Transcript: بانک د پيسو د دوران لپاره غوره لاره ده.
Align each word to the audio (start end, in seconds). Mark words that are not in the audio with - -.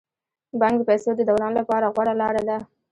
بانک 0.59 0.75
د 0.79 0.83
پيسو 0.89 1.09
د 1.15 1.21
دوران 1.29 1.51
لپاره 1.59 1.85
غوره 1.93 2.13
لاره 2.21 2.41
ده. 2.47 2.57